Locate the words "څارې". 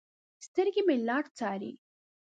1.37-1.71